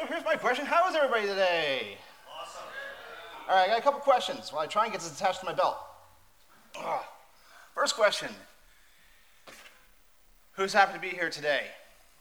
So 0.00 0.06
here's 0.06 0.24
my 0.24 0.36
question 0.36 0.64
How 0.64 0.88
is 0.88 0.96
everybody 0.96 1.26
today? 1.26 1.98
Awesome. 2.26 2.62
All 3.46 3.54
right, 3.54 3.66
I 3.66 3.68
got 3.68 3.80
a 3.80 3.82
couple 3.82 4.00
questions 4.00 4.50
while 4.50 4.62
I 4.62 4.66
try 4.66 4.84
and 4.84 4.92
get 4.92 5.02
this 5.02 5.14
attached 5.14 5.40
to 5.40 5.46
my 5.46 5.52
belt. 5.52 5.76
Ugh. 6.78 7.02
First 7.74 7.96
question 7.96 8.30
Who's 10.52 10.72
happy 10.72 10.94
to 10.94 10.98
be 10.98 11.10
here 11.10 11.28
today? 11.28 11.64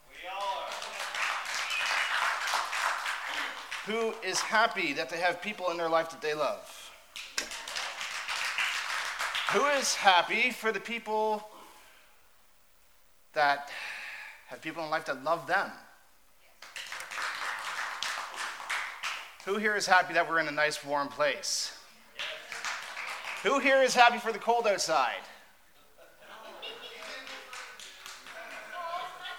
We 0.09 0.27
all 0.29 0.65
are. 4.01 4.13
Who 4.13 4.27
is 4.27 4.41
happy 4.41 4.91
that 4.91 5.09
they 5.09 5.19
have 5.19 5.41
people 5.41 5.69
in 5.71 5.77
their 5.77 5.89
life 5.89 6.09
that 6.09 6.21
they 6.21 6.33
love? 6.33 6.91
Who 9.53 9.65
is 9.79 9.95
happy 9.95 10.51
for 10.51 10.73
the 10.73 10.81
people 10.81 11.47
that 13.31 13.69
have 14.47 14.61
people 14.61 14.83
in 14.83 14.89
life 14.89 15.05
that 15.05 15.23
love 15.23 15.47
them? 15.47 15.71
Who 19.49 19.57
here 19.57 19.75
is 19.75 19.87
happy 19.87 20.13
that 20.13 20.29
we're 20.29 20.39
in 20.39 20.47
a 20.47 20.51
nice 20.51 20.85
warm 20.85 21.07
place? 21.07 21.75
Who 23.41 23.57
here 23.57 23.81
is 23.81 23.95
happy 23.95 24.19
for 24.19 24.31
the 24.31 24.37
cold 24.37 24.67
outside? 24.67 25.23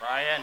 Brian. 0.00 0.42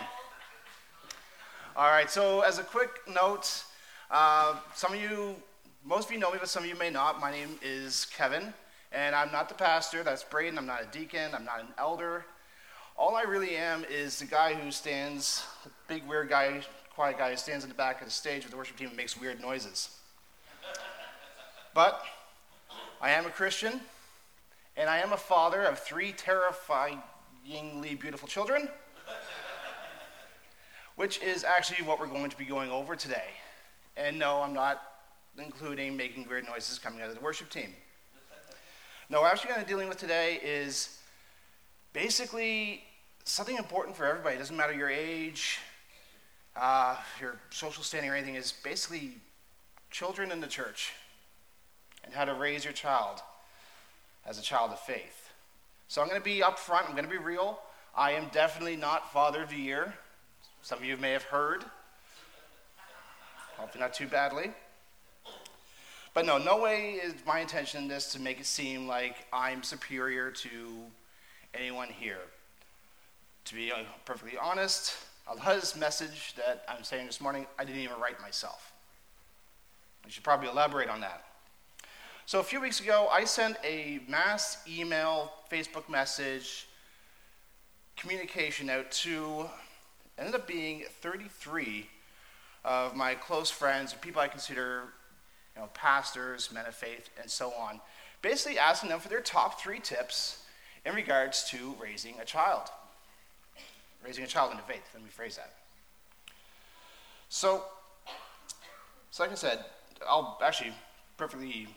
All 1.76 1.90
right, 1.90 2.10
so 2.10 2.40
as 2.40 2.60
a 2.60 2.64
quick 2.64 2.92
note, 3.14 3.66
uh, 4.10 4.56
some 4.74 4.94
of 4.94 5.02
you, 5.02 5.36
most 5.84 6.08
of 6.08 6.14
you 6.14 6.20
know 6.20 6.32
me, 6.32 6.38
but 6.40 6.48
some 6.48 6.64
of 6.64 6.70
you 6.70 6.78
may 6.78 6.90
not. 6.90 7.20
My 7.20 7.30
name 7.30 7.60
is 7.62 8.08
Kevin, 8.16 8.54
and 8.94 9.14
I'm 9.14 9.34
not 9.34 9.50
the 9.50 9.56
pastor. 9.56 10.02
That's 10.02 10.24
Braden. 10.24 10.58
I'm 10.58 10.66
not 10.66 10.82
a 10.84 10.98
deacon. 10.98 11.36
I'm 11.36 11.44
not 11.44 11.60
an 11.60 11.74
elder. 11.78 12.24
All 12.96 13.18
I 13.18 13.24
really 13.24 13.58
am 13.58 13.84
is 13.92 14.18
the 14.20 14.28
guy 14.28 14.54
who 14.54 14.72
stands, 14.72 15.46
the 15.66 15.72
big 15.90 16.08
weird 16.08 16.30
guy, 16.30 16.62
quiet 16.98 17.20
guy 17.20 17.30
who 17.30 17.38
stands 17.38 17.64
in 17.64 17.70
the 17.70 17.76
back 17.76 18.02
of 18.02 18.08
the 18.08 18.12
stage 18.12 18.42
with 18.42 18.50
the 18.50 18.58
worship 18.58 18.76
team 18.76 18.88
and 18.88 18.98
makes 18.98 19.16
weird 19.16 19.40
noises. 19.40 19.90
But 21.76 22.02
I 23.00 23.12
am 23.12 23.28
a 23.28 23.30
Christian, 23.30 23.82
and 24.76 24.90
I 24.90 24.98
am 24.98 25.14
a 25.14 25.18
father 25.18 25.62
of 25.62 25.78
three 25.78 26.12
terrifyingly 26.12 27.94
beautiful 28.02 28.28
children, 28.28 28.68
which 30.96 31.22
is 31.22 31.44
actually 31.44 31.86
what 31.86 32.00
we're 32.00 32.08
going 32.08 32.32
to 32.32 32.38
be 32.38 32.46
going 32.46 32.72
over 32.72 32.96
today. 32.96 33.30
And 33.96 34.18
no, 34.18 34.42
I'm 34.42 34.56
not 34.56 34.82
including 35.38 35.96
making 35.96 36.28
weird 36.28 36.48
noises 36.48 36.80
coming 36.80 37.00
out 37.02 37.10
of 37.10 37.16
the 37.16 37.22
worship 37.22 37.52
team. 37.52 37.76
No, 39.12 39.22
what 39.22 39.28
I'm 39.28 39.34
actually 39.34 39.50
going 39.50 39.62
to 39.62 39.68
be 39.68 39.72
dealing 39.72 39.88
with 39.88 40.00
today 40.00 40.40
is 40.44 40.98
basically 41.94 42.82
something 43.24 43.56
important 43.56 43.96
for 43.96 44.06
everybody. 44.06 44.38
It 44.38 44.40
doesn't 44.40 44.58
matter 44.58 44.74
your 44.74 44.90
age, 44.90 45.60
uh, 46.60 46.96
your 47.20 47.36
social 47.50 47.84
standing 47.84 48.12
or 48.12 48.16
anything, 48.16 48.36
is 48.36 48.52
basically 48.52 49.14
children 49.92 50.32
in 50.32 50.42
the 50.42 50.48
church 50.48 50.94
and 52.04 52.14
how 52.14 52.26
to 52.26 52.34
raise 52.34 52.64
your 52.64 52.74
child 52.74 53.22
as 54.26 54.40
a 54.40 54.42
child 54.42 54.72
of 54.72 54.80
faith. 54.80 55.30
So 55.88 56.02
I'm 56.02 56.08
going 56.08 56.20
to 56.20 56.26
be 56.26 56.42
upfront, 56.42 56.86
I'm 56.88 56.92
going 56.92 57.06
to 57.06 57.10
be 57.10 57.18
real. 57.18 57.60
I 57.96 58.12
am 58.12 58.28
definitely 58.32 58.76
not 58.76 59.12
Father 59.12 59.44
of 59.44 59.50
the 59.50 59.56
Year. 59.56 59.94
Some 60.62 60.80
of 60.80 60.86
you 60.86 60.98
may 60.98 61.12
have 61.12 61.24
heard. 61.24 61.64
Hopefully, 63.58 63.82
not 63.82 63.94
too 63.94 64.08
badly. 64.08 64.52
But 66.14 66.26
no, 66.26 66.38
no 66.38 66.62
way 66.62 66.94
is 66.94 67.14
my 67.26 67.40
intention 67.40 67.84
in 67.84 67.88
this 67.88 68.12
to 68.14 68.22
make 68.22 68.40
it 68.40 68.46
seem 68.46 68.88
like 68.88 69.26
I'm 69.32 69.64
superior 69.64 70.32
to 70.32 70.50
anyone 71.54 71.90
here. 71.90 72.20
To 73.46 73.56
be 73.56 73.72
uh, 73.72 73.78
perfectly 74.06 74.38
honest, 74.38 74.96
a 75.30 75.36
lot 75.36 75.56
of 75.56 75.62
this 75.62 75.76
message 75.76 76.34
that 76.36 76.64
I'm 76.68 76.84
saying 76.84 77.06
this 77.06 77.20
morning, 77.20 77.46
I 77.60 77.66
didn't 77.66 77.82
even 77.82 78.00
write 78.00 78.22
myself. 78.22 78.72
I 80.06 80.10
should 80.10 80.24
probably 80.24 80.48
elaborate 80.48 80.90
on 80.90 81.02
that. 81.02 81.24
So, 82.26 82.40
a 82.40 82.44
few 82.44 82.62
weeks 82.62 82.80
ago, 82.80 83.08
I 83.12 83.26
sent 83.26 83.58
a 83.64 84.00
mass 84.08 84.64
email, 84.68 85.32
Facebook 85.52 85.90
message, 85.90 86.68
communication 87.96 88.70
out 88.70 88.90
to, 88.92 89.50
ended 90.18 90.36
up 90.36 90.48
being 90.48 90.84
33 91.02 91.88
of 92.64 92.96
my 92.96 93.16
close 93.16 93.50
friends, 93.50 93.94
people 93.94 94.22
I 94.22 94.28
consider 94.28 94.84
you 95.56 95.62
know, 95.62 95.70
pastors, 95.74 96.52
men 96.52 96.66
of 96.66 96.76
faith, 96.76 97.10
and 97.20 97.30
so 97.30 97.52
on, 97.52 97.82
basically 98.22 98.60
asking 98.60 98.90
them 98.90 99.00
for 99.00 99.10
their 99.10 99.22
top 99.22 99.60
three 99.60 99.80
tips 99.80 100.44
in 100.86 100.94
regards 100.94 101.50
to 101.50 101.76
raising 101.82 102.20
a 102.20 102.26
child. 102.26 102.70
Raising 104.04 104.24
a 104.24 104.28
child 104.28 104.52
into 104.52 104.64
faith, 104.64 104.84
let 104.94 105.04
me 105.04 105.10
phrase 105.10 105.36
that. 105.38 105.54
So, 107.30 107.66
so 109.12 109.24
like 109.24 109.32
I 109.32 109.36
said, 109.36 109.66
I'll 110.08 110.38
actually 110.42 110.72
perfectly 111.18 111.68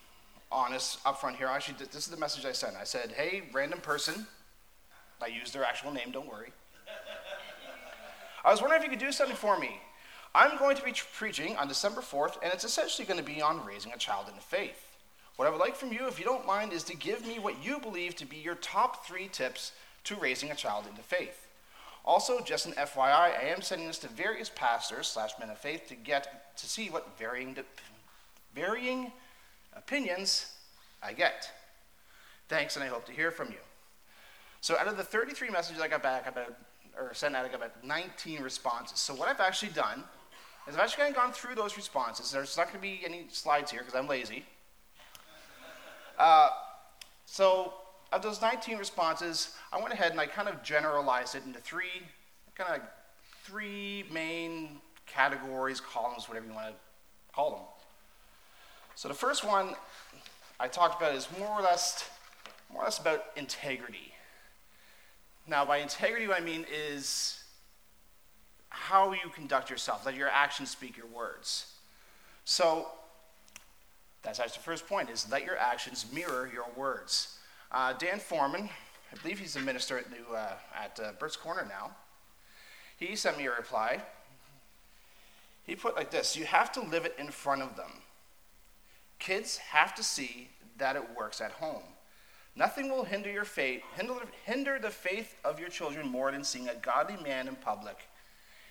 honest 0.53 0.99
up 1.05 1.21
front 1.21 1.37
here. 1.37 1.47
Actually, 1.47 1.77
this 1.93 2.07
is 2.07 2.09
the 2.09 2.17
message 2.17 2.45
I 2.45 2.53
sent. 2.53 2.77
I 2.77 2.85
said, 2.85 3.13
hey, 3.13 3.45
random 3.53 3.81
person. 3.81 4.27
I 5.23 5.27
used 5.27 5.55
their 5.55 5.65
actual 5.65 5.93
name, 5.93 6.11
don't 6.13 6.29
worry. 6.29 6.53
I 8.45 8.51
was 8.51 8.61
wondering 8.61 8.81
if 8.81 8.85
you 8.85 8.91
could 8.91 9.05
do 9.05 9.13
something 9.13 9.37
for 9.37 9.59
me. 9.59 9.81
I'm 10.35 10.57
going 10.59 10.77
to 10.77 10.85
be 10.85 10.95
preaching 11.15 11.57
on 11.57 11.69
December 11.69 12.01
4th, 12.01 12.37
and 12.43 12.53
it's 12.53 12.65
essentially 12.65 13.07
going 13.07 13.19
to 13.19 13.25
be 13.25 13.43
on 13.43 13.65
raising 13.67 13.93
a 13.93 13.99
child 13.99 14.27
in 14.29 14.35
the 14.35 14.41
faith. 14.41 14.87
What 15.37 15.47
I 15.47 15.51
would 15.51 15.61
like 15.61 15.77
from 15.77 15.93
you, 15.93 16.07
if 16.07 16.19
you 16.19 16.25
don't 16.25 16.47
mind, 16.47 16.73
is 16.73 16.85
to 16.85 16.97
give 16.97 17.27
me 17.27 17.39
what 17.39 17.65
you 17.65 17.81
believe 17.81 18.15
to 18.17 18.27
be 18.27 18.37
your 18.37 18.55
top 18.57 19.07
three 19.07 19.29
tips 19.29 19.73
to 20.05 20.15
raising 20.17 20.51
a 20.51 20.55
child 20.55 20.87
into 20.89 21.03
faith. 21.03 21.49
Also, 22.05 22.41
just 22.41 22.67
an 22.67 22.73
FYI, 22.73 23.39
I 23.39 23.53
am 23.55 23.61
sending 23.61 23.87
this 23.87 23.99
to 23.99 24.09
various 24.09 24.51
pastors 24.55 25.07
slash 25.07 25.33
men 25.39 25.51
of 25.51 25.59
faith 25.59 25.87
to 25.89 25.95
get 25.95 26.57
to 26.57 26.67
see 26.67 26.89
what 26.89 27.19
varying, 27.19 27.57
varying 28.55 29.13
opinions 29.77 30.55
I 31.03 31.13
get. 31.13 31.51
Thanks, 32.49 32.77
and 32.77 32.85
I 32.85 32.89
hope 32.89 33.05
to 33.07 33.13
hear 33.13 33.31
from 33.31 33.49
you. 33.49 33.59
So, 34.61 34.77
out 34.77 34.89
of 34.89 34.97
the 34.97 35.05
33 35.05 35.51
messages 35.51 35.81
I 35.81 35.89
got 35.89 36.03
back, 36.03 36.27
about 36.27 36.55
or 36.99 37.15
sent 37.15 37.37
out, 37.37 37.45
I 37.45 37.49
got 37.49 37.57
about 37.57 37.85
19 37.85 38.43
responses. 38.43 38.99
So, 38.99 39.15
what 39.15 39.29
I've 39.29 39.41
actually 39.41 39.73
done 39.73 40.05
is 40.69 40.75
I've 40.75 40.81
actually 40.81 41.13
gone 41.13 41.33
through 41.33 41.55
those 41.55 41.77
responses. 41.77 42.31
There's 42.31 42.57
not 42.57 42.67
going 42.67 42.77
to 42.77 42.83
be 42.83 43.01
any 43.05 43.27
slides 43.31 43.71
here 43.71 43.81
because 43.81 43.95
I'm 43.95 44.09
lazy. 44.09 44.45
Uh, 46.19 46.49
so, 47.25 47.75
of 48.13 48.23
those 48.23 48.41
19 48.41 48.79
responses, 48.79 49.55
I 49.73 49.81
went 49.81 49.93
ahead 49.93 50.11
and 50.11 50.21
I 50.21 50.27
kind 50.27 50.49
of 50.49 50.63
generalized 50.63 51.35
it 51.35 51.45
into 51.47 51.61
three, 51.61 52.03
kind 52.55 52.75
of 52.75 52.89
three 53.45 54.05
main 54.13 54.81
categories, 55.07 55.81
columns, 55.81 56.29
whatever 56.29 56.47
you 56.47 56.53
want 56.53 56.69
to 56.69 56.75
call 57.35 57.51
them. 57.51 57.61
So 58.97 59.09
the 59.09 59.15
first 59.15 59.45
one 59.45 59.75
I 60.59 60.69
talked 60.69 61.01
about 61.01 61.15
is 61.15 61.29
more 61.39 61.49
or 61.49 61.63
less, 61.63 62.09
more 62.73 62.83
or 62.83 62.85
less 62.85 62.99
about 62.99 63.25
integrity. 63.37 64.13
Now, 65.47 65.65
by 65.65 65.79
integrity, 65.79 66.29
what 66.29 66.41
I 66.41 66.45
mean 66.45 66.67
is 66.73 67.43
how 68.69 69.13
you 69.13 69.31
conduct 69.35 69.71
yourself, 69.71 70.05
let 70.07 70.15
your 70.15 70.29
actions 70.29 70.71
speak 70.71 70.97
your 70.97 71.07
words. 71.07 71.73
So 72.45 72.89
that's 74.23 74.39
actually 74.39 74.59
the 74.59 74.65
first 74.65 74.87
point: 74.87 75.11
is 75.11 75.31
let 75.31 75.45
your 75.45 75.57
actions 75.57 76.07
mirror 76.13 76.51
your 76.53 76.67
words. 76.77 77.39
Uh, 77.73 77.93
Dan 77.93 78.19
Foreman, 78.19 78.69
I 79.13 79.23
believe 79.23 79.39
he's 79.39 79.57
a 79.57 79.61
minister 79.61 79.99
at, 79.99 80.11
New, 80.11 80.35
uh, 80.35 80.55
at 80.77 80.99
uh, 80.99 81.13
Corner 81.39 81.67
now. 81.69 81.93
He 82.97 83.15
sent 83.17 83.39
me 83.39 83.47
a 83.47 83.53
reply. 83.53 84.01
He 85.65 85.77
put 85.77 85.97
like 85.97 86.11
this: 86.11 86.37
"You 86.37 86.45
have 86.47 86.73
to 86.73 86.81
live 86.81 87.05
it 87.05 87.15
in 87.19 87.31
front 87.31 87.63
of 87.63 87.77
them." 87.77 87.91
Kids 89.19 89.59
have 89.59 89.95
to 89.95 90.03
see 90.03 90.49
that 90.79 90.97
it 90.97 91.17
works 91.17 91.41
at 91.41 91.53
home. 91.53 91.83
Nothing 92.57 92.91
will 92.91 93.05
hinder 93.05 93.31
your 93.31 93.45
faith, 93.45 93.83
hinder, 93.95 94.15
hinder 94.45 94.79
the 94.79 94.91
faith 94.91 95.37
of 95.45 95.61
your 95.61 95.69
children 95.69 96.09
more 96.09 96.33
than 96.33 96.43
seeing 96.43 96.69
a 96.69 96.75
godly 96.75 97.17
man 97.23 97.47
in 97.47 97.55
public 97.57 97.97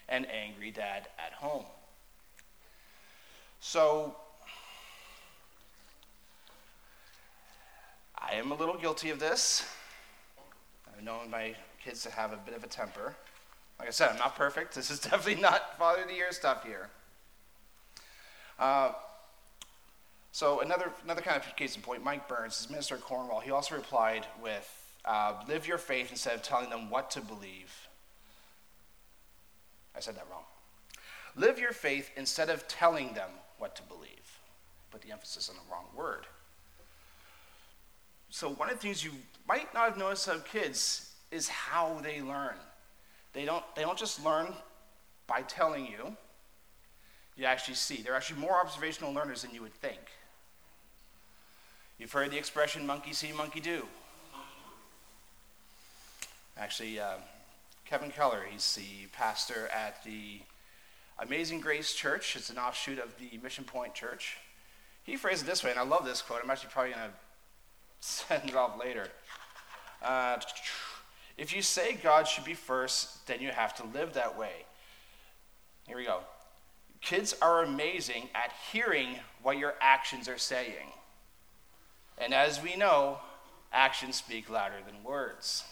and 0.10 0.28
angry 0.30 0.72
dad 0.72 1.08
at 1.18 1.34
home. 1.34 1.66
So, 3.62 4.16
I 8.22 8.36
am 8.36 8.52
a 8.52 8.56
little 8.56 8.78
guilty 8.78 9.10
of 9.10 9.20
this. 9.20 9.66
I've 10.88 11.04
known 11.04 11.30
my 11.30 11.56
kids 11.84 12.04
to 12.04 12.12
have 12.12 12.34
a 12.34 12.38
bit 12.38 12.56
of 12.56 12.64
a 12.64 12.68
temper. 12.68 13.16
Like 13.80 13.88
I 13.88 13.92
said, 13.92 14.10
I'm 14.10 14.18
not 14.18 14.36
perfect. 14.36 14.76
This 14.76 14.92
is 14.92 15.00
definitely 15.00 15.42
not 15.42 15.78
Father 15.78 16.02
of 16.02 16.08
the 16.08 16.14
Year 16.14 16.32
stuff 16.32 16.64
here. 16.66 16.90
Uh, 18.60 18.92
so 20.32 20.60
another, 20.62 20.92
another 21.04 21.22
kind 21.22 21.38
of 21.38 21.56
case 21.56 21.76
in 21.76 21.82
point, 21.82 22.04
Mike 22.04 22.28
Burns, 22.28 22.58
his 22.58 22.70
minister 22.70 22.96
of 22.96 23.02
Cornwall, 23.02 23.40
he 23.40 23.52
also 23.52 23.76
replied 23.76 24.28
with, 24.44 24.94
uh, 25.06 25.42
live 25.48 25.66
your 25.66 25.78
faith 25.78 26.12
instead 26.12 26.36
of 26.36 26.44
telling 26.44 26.70
them 26.70 26.90
what 26.90 27.10
to 27.12 27.22
believe. 27.22 27.88
I 29.96 30.02
said 30.02 30.16
that 30.16 30.28
wrong. 30.30 30.44
Live 31.36 31.58
your 31.58 31.72
faith 31.72 32.12
instead 32.18 32.50
of 32.50 32.68
telling 32.68 33.14
them 33.14 33.30
what 33.58 33.76
to 33.78 33.84
believe. 33.84 34.10
Put 34.92 35.02
the 35.02 35.12
emphasis 35.12 35.50
on 35.50 35.56
the 35.56 35.72
wrong 35.72 35.86
word. 35.96 36.26
So 38.30 38.50
one 38.50 38.70
of 38.70 38.76
the 38.76 38.82
things 38.82 39.04
you 39.04 39.12
might 39.48 39.74
not 39.74 39.90
have 39.90 39.98
noticed 39.98 40.28
of 40.28 40.46
kids 40.46 41.14
is 41.32 41.48
how 41.48 42.00
they 42.04 42.22
learn. 42.22 42.56
They 43.34 43.46
don't, 43.46 43.64
they 43.76 43.82
don't 43.82 43.98
just 43.98 44.24
learn 44.24 44.54
by 45.28 45.42
telling 45.44 45.86
you. 45.86 46.16
you 47.36 47.46
actually 47.46 47.76
see. 47.76 48.02
They're 48.02 48.16
actually 48.16 48.42
more 48.42 48.60
observational 48.60 49.14
learners 49.14 49.44
than 49.44 49.52
you 49.54 49.62
would 49.62 49.74
think. 49.74 50.00
You've 51.98 52.12
heard 52.12 52.32
the 52.32 52.38
expression 52.38 52.86
monkey 52.86 53.14
see, 53.14 53.32
monkey 53.32 53.60
do. 53.60 53.86
Actually, 56.58 57.00
uh, 57.00 57.16
Kevin 57.86 58.12
Keller, 58.12 58.44
he's 58.50 58.76
the 58.76 59.08
pastor 59.14 59.70
at 59.74 60.04
the 60.04 60.42
Amazing 61.20 61.60
Grace 61.62 61.94
Church. 61.94 62.36
It's 62.36 62.50
an 62.50 62.58
offshoot 62.58 63.00
of 63.00 63.14
the 63.18 63.38
Mission 63.42 63.64
Point 63.64 63.94
Church. 63.94 64.38
He 65.04 65.16
phrased 65.16 65.44
it 65.44 65.46
this 65.46 65.64
way, 65.64 65.72
and 65.72 65.80
I 65.80 65.84
love 65.84 66.06
this 66.06 66.22
quote. 66.22 66.42
I'm 66.44 66.50
actually 66.50 66.70
probably 66.70 66.92
going 66.92 67.10
to 67.10 67.14
send 68.00 68.50
it 68.50 68.56
off 68.56 68.80
later. 68.80 69.08
Uh, 70.02 70.38
if 71.38 71.56
you 71.56 71.62
say 71.62 71.98
God 72.02 72.28
should 72.28 72.46
be 72.46 72.54
first, 72.54 73.26
then 73.28 73.42
you 73.42 73.50
have 73.50 73.76
to 73.76 73.86
live 73.86 74.14
that 74.14 74.38
way. 74.38 74.66
Here 75.88 75.98
we 75.98 76.06
go. 76.06 76.20
Kids 77.02 77.34
are 77.42 77.64
amazing 77.64 78.30
at 78.36 78.54
hearing 78.72 79.16
what 79.42 79.58
your 79.58 79.76
actions 79.80 80.28
are 80.28 80.38
saying. 80.38 80.92
And 82.18 82.34
as 82.34 82.62
we 82.62 82.76
know, 82.76 83.20
actions 83.72 84.18
speak 84.18 84.50
louder 84.50 84.76
than 84.86 85.04
words. 85.04 85.64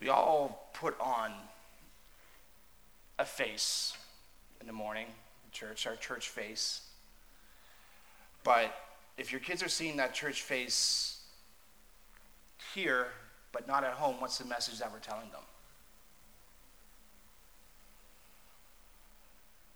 We 0.00 0.08
all 0.08 0.70
put 0.74 0.98
on 1.00 1.32
a 3.18 3.24
face 3.24 3.96
in 4.60 4.66
the 4.66 4.72
morning, 4.72 5.06
church, 5.56 5.86
our 5.86 5.96
church 5.96 6.28
face. 6.28 6.82
But 8.44 8.74
if 9.16 9.32
your 9.32 9.40
kids 9.40 9.62
are 9.62 9.68
seeing 9.68 9.96
that 9.96 10.12
church 10.12 10.42
face 10.42 11.20
here, 12.74 13.08
but 13.52 13.66
not 13.66 13.82
at 13.84 13.94
home, 13.94 14.16
what's 14.18 14.36
the 14.38 14.44
message 14.44 14.78
that 14.78 14.92
we're 14.92 14.98
telling 14.98 15.30
them? 15.30 15.40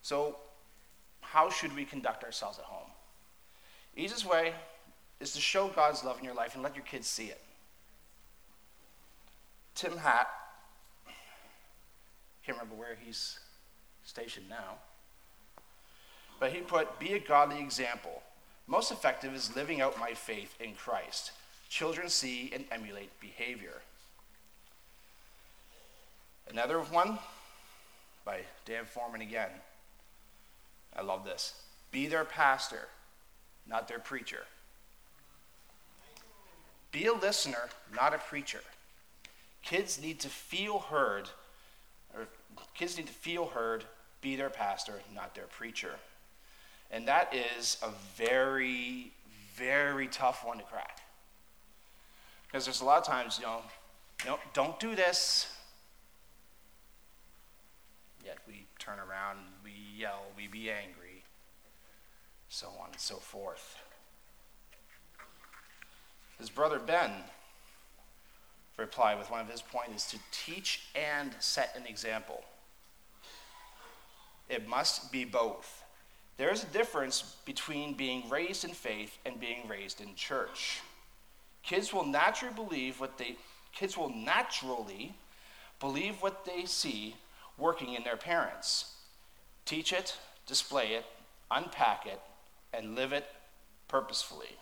So, 0.02 0.36
how 1.20 1.48
should 1.48 1.74
we 1.74 1.84
conduct 1.84 2.24
ourselves 2.24 2.58
at 2.58 2.64
home? 2.64 2.90
Easiest 3.96 4.28
way 4.28 4.52
is 5.20 5.32
to 5.32 5.40
show 5.40 5.68
God's 5.68 6.04
love 6.04 6.18
in 6.18 6.24
your 6.24 6.34
life 6.34 6.54
and 6.54 6.62
let 6.62 6.74
your 6.74 6.84
kids 6.84 7.06
see 7.06 7.26
it. 7.26 7.40
Tim 9.74 9.96
Hatt, 9.96 10.28
can't 12.44 12.58
remember 12.58 12.74
where 12.74 12.96
he's 13.02 13.38
stationed 14.02 14.48
now, 14.48 14.78
but 16.40 16.52
he 16.52 16.60
put, 16.60 16.98
Be 16.98 17.12
a 17.12 17.20
godly 17.20 17.60
example. 17.60 18.22
Most 18.66 18.90
effective 18.90 19.34
is 19.34 19.54
living 19.54 19.80
out 19.80 20.00
my 20.00 20.14
faith 20.14 20.56
in 20.58 20.74
Christ. 20.74 21.32
Children 21.68 22.08
see 22.08 22.50
and 22.52 22.64
emulate 22.72 23.20
behavior. 23.20 23.82
Another 26.50 26.80
one 26.80 27.18
by 28.24 28.40
Dan 28.64 28.84
Foreman 28.84 29.20
again. 29.20 29.50
I 30.96 31.02
love 31.02 31.24
this. 31.24 31.54
Be 31.92 32.06
their 32.06 32.24
pastor, 32.24 32.88
not 33.68 33.86
their 33.86 33.98
preacher. 33.98 34.44
Be 36.90 37.06
a 37.06 37.12
listener, 37.12 37.68
not 37.94 38.14
a 38.14 38.18
preacher. 38.18 38.60
Kids 39.62 40.00
need 40.00 40.18
to 40.20 40.28
feel 40.28 40.78
heard, 40.78 41.28
or 42.14 42.26
kids 42.74 42.96
need 42.96 43.06
to 43.06 43.12
feel 43.12 43.46
heard, 43.46 43.84
be 44.20 44.34
their 44.34 44.50
pastor, 44.50 45.00
not 45.14 45.34
their 45.34 45.46
preacher. 45.46 45.92
And 46.90 47.06
that 47.06 47.34
is 47.34 47.76
a 47.82 47.90
very, 48.16 49.12
very 49.54 50.08
tough 50.08 50.44
one 50.44 50.58
to 50.58 50.64
crack. 50.64 51.00
Because 52.46 52.64
there's 52.64 52.80
a 52.80 52.84
lot 52.84 52.98
of 52.98 53.06
times, 53.06 53.38
you 53.38 53.46
know, 53.46 53.62
no, 54.26 54.38
don't 54.52 54.78
do 54.80 54.94
this. 54.94 55.52
Yet 58.24 58.38
we 58.46 58.66
turn 58.78 58.98
around, 58.98 59.38
we 59.64 59.72
yell, 59.96 60.24
we 60.36 60.46
be 60.46 60.70
angry, 60.70 61.24
so 62.48 62.68
on 62.80 62.90
and 62.92 63.00
so 63.00 63.16
forth. 63.16 63.78
His 66.38 66.50
brother 66.50 66.78
Ben 66.78 67.12
replied 68.76 69.18
with 69.18 69.30
one 69.30 69.40
of 69.40 69.48
his 69.48 69.62
points 69.62 70.04
is 70.04 70.10
to 70.10 70.18
teach 70.32 70.88
and 70.94 71.34
set 71.38 71.76
an 71.76 71.86
example. 71.86 72.42
It 74.48 74.66
must 74.66 75.12
be 75.12 75.24
both. 75.24 75.84
There 76.40 76.50
is 76.50 76.64
a 76.64 76.68
difference 76.68 77.36
between 77.44 77.92
being 77.92 78.26
raised 78.30 78.64
in 78.64 78.70
faith 78.70 79.18
and 79.26 79.38
being 79.38 79.68
raised 79.68 80.00
in 80.00 80.14
church. 80.14 80.80
Kids 81.62 81.92
will 81.92 82.06
naturally 82.06 82.54
believe 82.54 82.98
what 82.98 83.18
they 83.18 83.36
kids 83.74 83.94
will 83.94 84.08
naturally 84.08 85.12
believe 85.80 86.22
what 86.22 86.46
they 86.46 86.64
see 86.64 87.14
working 87.58 87.92
in 87.92 88.04
their 88.04 88.16
parents. 88.16 88.94
Teach 89.66 89.92
it, 89.92 90.16
display 90.46 90.94
it, 90.94 91.04
unpack 91.50 92.06
it, 92.06 92.20
and 92.72 92.94
live 92.94 93.12
it 93.12 93.26
purposefully. 93.86 94.56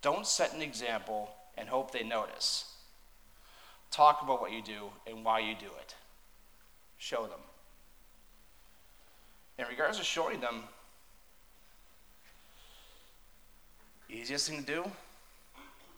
Don't 0.00 0.26
set 0.26 0.54
an 0.54 0.62
example 0.62 1.28
and 1.58 1.68
hope 1.68 1.90
they 1.90 2.04
notice. 2.04 2.72
Talk 3.90 4.22
about 4.22 4.40
what 4.40 4.52
you 4.52 4.62
do 4.62 4.88
and 5.06 5.26
why 5.26 5.40
you 5.40 5.54
do 5.60 5.66
it. 5.78 5.94
Show 6.96 7.24
them. 7.24 7.40
In 9.58 9.66
regards 9.66 9.98
to 9.98 10.04
showing 10.04 10.40
them, 10.40 10.64
easiest 14.14 14.48
thing 14.48 14.60
to 14.60 14.66
do 14.66 14.84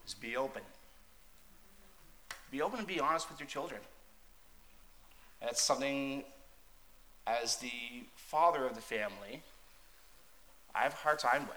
is 0.07 0.15
be 0.15 0.37
open. 0.37 0.63
Be 2.51 2.63
open 2.63 2.79
and 2.79 2.89
be 2.89 3.01
honest 3.01 3.31
with 3.31 3.41
your 3.41 3.49
children. 3.49 3.81
That's 5.41 5.61
something, 5.61 6.25
as 7.27 7.57
the 7.57 8.05
father 8.17 8.65
of 8.67 8.75
the 8.75 8.81
family, 8.81 9.43
I 10.75 10.83
have 10.83 10.93
a 10.93 10.97
hard 10.97 11.19
time 11.19 11.43
with. 11.47 11.57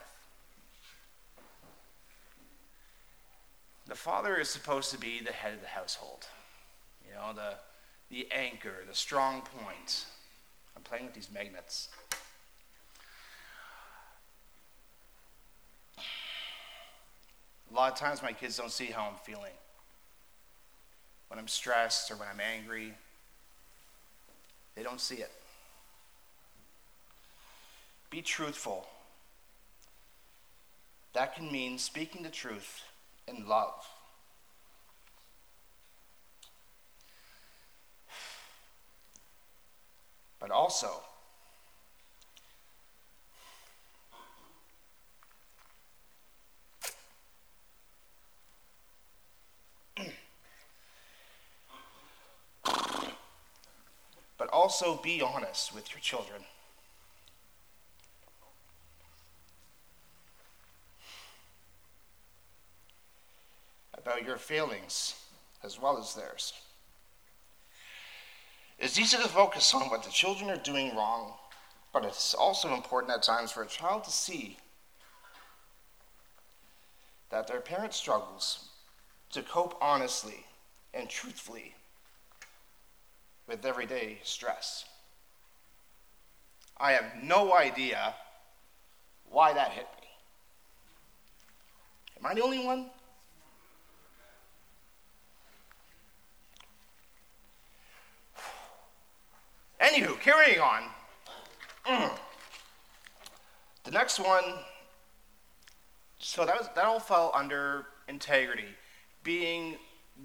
The 3.87 3.95
father 3.95 4.37
is 4.37 4.49
supposed 4.49 4.91
to 4.91 4.99
be 4.99 5.19
the 5.19 5.31
head 5.31 5.53
of 5.53 5.61
the 5.61 5.67
household, 5.67 6.27
you 7.07 7.15
know, 7.15 7.33
the, 7.33 7.55
the 8.09 8.27
anchor, 8.31 8.83
the 8.87 8.95
strong 8.95 9.41
point. 9.41 10.05
I'm 10.79 10.83
playing 10.83 11.07
with 11.07 11.13
these 11.13 11.29
magnets. 11.29 11.89
A 17.69 17.75
lot 17.75 17.91
of 17.91 17.97
times 17.99 18.21
my 18.23 18.31
kids 18.31 18.55
don't 18.55 18.71
see 18.71 18.85
how 18.85 19.09
I'm 19.09 19.17
feeling. 19.25 19.51
When 21.27 21.37
I'm 21.37 21.49
stressed 21.49 22.09
or 22.09 22.15
when 22.15 22.29
I'm 22.29 22.39
angry, 22.39 22.93
they 24.75 24.81
don't 24.81 25.01
see 25.01 25.15
it. 25.15 25.31
Be 28.09 28.21
truthful. 28.21 28.87
That 31.11 31.35
can 31.35 31.51
mean 31.51 31.77
speaking 31.77 32.23
the 32.23 32.29
truth 32.29 32.83
in 33.27 33.49
love. 33.49 33.85
But 40.39 40.51
also, 40.51 41.03
but 54.37 54.47
also 54.53 54.95
be 55.03 55.21
honest 55.21 55.75
with 55.75 55.91
your 55.91 55.99
children. 55.99 56.43
About 63.93 64.23
your 64.23 64.37
feelings 64.37 65.15
as 65.63 65.79
well 65.79 65.97
as 65.97 66.15
theirs. 66.15 66.53
It's 68.79 68.97
easy 68.97 69.17
to 69.17 69.27
focus 69.27 69.73
on 69.73 69.89
what 69.89 70.03
the 70.03 70.09
children 70.09 70.49
are 70.49 70.55
doing 70.55 70.95
wrong, 70.95 71.33
but 71.91 72.05
it's 72.05 72.33
also 72.33 72.73
important 72.73 73.13
at 73.13 73.23
times 73.23 73.51
for 73.51 73.61
a 73.61 73.67
child 73.67 74.05
to 74.05 74.11
see 74.11 74.57
that 77.29 77.45
their 77.45 77.59
parent 77.59 77.93
struggles 77.93 78.69
to 79.31 79.41
cope 79.43 79.77
honestly 79.81 80.45
and 80.93 81.09
truthfully 81.09 81.75
with 83.47 83.65
everyday 83.65 84.19
stress. 84.23 84.85
I 86.77 86.93
have 86.93 87.21
no 87.21 87.53
idea 87.53 88.15
why 89.29 89.51
that 89.51 89.71
hit 89.71 89.87
me. 90.01 90.07
Am 92.17 92.25
I 92.25 92.33
the 92.33 92.43
only 92.43 92.65
one? 92.65 92.91
Anywho, 99.99 100.19
carrying 100.21 100.59
on. 100.59 100.83
Mm. 101.85 102.11
The 103.83 103.91
next 103.91 104.19
one, 104.19 104.43
so 106.19 106.45
that, 106.45 106.57
was, 106.57 106.69
that 106.75 106.85
all 106.85 106.99
fell 106.99 107.31
under 107.33 107.87
integrity, 108.07 108.65
being 109.23 109.75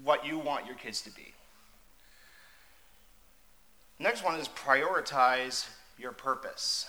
what 0.03 0.25
you 0.25 0.39
want 0.39 0.65
your 0.65 0.75
kids 0.75 1.01
to 1.01 1.11
be. 1.11 1.33
Next 3.99 4.23
one 4.23 4.39
is 4.39 4.47
prioritize 4.47 5.67
your 5.97 6.11
purpose. 6.11 6.85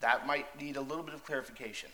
That 0.00 0.26
might 0.26 0.58
need 0.58 0.76
a 0.76 0.80
little 0.80 1.02
bit 1.02 1.14
of 1.14 1.24
clarification. 1.24 1.90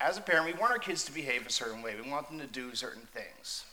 As 0.00 0.16
a 0.16 0.20
parent, 0.20 0.46
we 0.46 0.52
want 0.52 0.70
our 0.70 0.78
kids 0.78 1.04
to 1.06 1.12
behave 1.12 1.44
a 1.44 1.50
certain 1.50 1.82
way. 1.82 1.96
We 2.00 2.08
want 2.08 2.28
them 2.28 2.38
to 2.38 2.46
do 2.46 2.72
certain 2.74 3.02
things. 3.12 3.64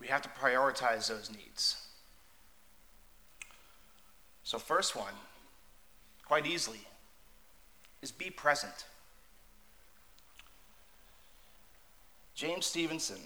We 0.00 0.06
have 0.06 0.22
to 0.22 0.28
prioritize 0.30 1.08
those 1.08 1.30
needs. 1.30 1.76
So, 4.42 4.58
first 4.58 4.96
one, 4.96 5.12
quite 6.24 6.46
easily, 6.46 6.80
is 8.00 8.10
be 8.10 8.30
present. 8.30 8.86
James 12.34 12.64
Stevenson 12.64 13.20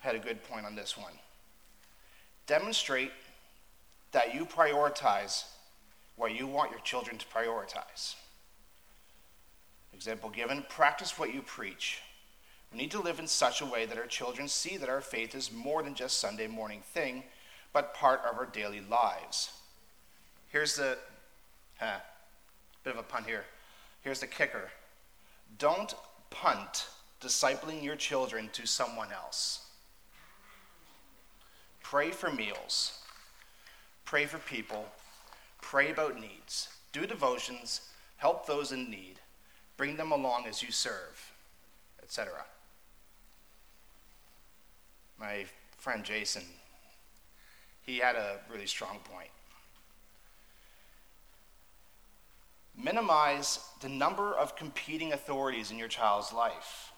had 0.00 0.14
a 0.14 0.18
good 0.18 0.44
point 0.44 0.66
on 0.66 0.74
this 0.74 0.96
one. 0.96 1.12
Demonstrate 2.46 3.10
that 4.12 4.34
you 4.34 4.44
prioritize 4.44 5.44
what 6.16 6.38
you 6.38 6.46
want 6.46 6.70
your 6.70 6.80
children 6.80 7.16
to 7.16 7.26
prioritize. 7.26 8.14
Example 9.94 10.28
given 10.28 10.64
practice 10.68 11.18
what 11.18 11.32
you 11.32 11.40
preach. 11.40 12.02
We 12.72 12.78
need 12.78 12.90
to 12.90 13.00
live 13.00 13.18
in 13.18 13.26
such 13.26 13.60
a 13.60 13.66
way 13.66 13.86
that 13.86 13.98
our 13.98 14.06
children 14.06 14.48
see 14.48 14.76
that 14.76 14.88
our 14.88 15.00
faith 15.00 15.34
is 15.34 15.52
more 15.52 15.82
than 15.82 15.94
just 15.94 16.18
Sunday 16.18 16.46
morning 16.46 16.82
thing, 16.82 17.24
but 17.72 17.94
part 17.94 18.22
of 18.28 18.36
our 18.38 18.46
daily 18.46 18.80
lives. 18.80 19.52
Here's 20.48 20.76
the 20.76 20.98
huh, 21.78 21.98
bit 22.84 22.94
of 22.94 22.98
a 22.98 23.02
pun 23.02 23.24
here. 23.24 23.44
Here's 24.02 24.20
the 24.20 24.26
kicker. 24.26 24.70
Don't 25.58 25.94
punt 26.30 26.88
discipling 27.20 27.82
your 27.82 27.96
children 27.96 28.50
to 28.52 28.66
someone 28.66 29.12
else. 29.12 29.66
Pray 31.82 32.10
for 32.10 32.30
meals. 32.30 32.98
Pray 34.04 34.26
for 34.26 34.38
people. 34.38 34.86
Pray 35.60 35.90
about 35.90 36.20
needs. 36.20 36.68
Do 36.92 37.06
devotions. 37.06 37.80
Help 38.16 38.46
those 38.46 38.72
in 38.72 38.90
need. 38.90 39.20
Bring 39.76 39.96
them 39.96 40.12
along 40.12 40.46
as 40.46 40.62
you 40.62 40.72
serve, 40.72 41.32
etc. 42.02 42.44
My 45.18 45.46
friend 45.78 46.04
Jason, 46.04 46.42
he 47.82 47.98
had 47.98 48.16
a 48.16 48.40
really 48.50 48.66
strong 48.66 48.98
point. 49.04 49.30
Minimize 52.76 53.60
the 53.80 53.88
number 53.88 54.34
of 54.34 54.56
competing 54.56 55.12
authorities 55.12 55.70
in 55.70 55.78
your 55.78 55.88
child's 55.88 56.32
life. 56.32 56.92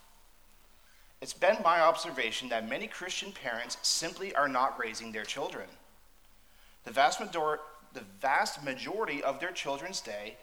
It's 1.20 1.32
been 1.32 1.56
my 1.62 1.80
observation 1.80 2.48
that 2.48 2.68
many 2.68 2.86
Christian 2.86 3.32
parents 3.32 3.76
simply 3.82 4.34
are 4.34 4.48
not 4.48 4.78
raising 4.78 5.12
their 5.12 5.24
children. 5.24 5.68
The 6.84 6.92
vast, 6.92 7.20
major- 7.20 7.60
the 7.92 8.04
vast 8.20 8.64
majority 8.64 9.22
of 9.22 9.40
their 9.40 9.52
children's 9.52 10.00
day 10.00 10.36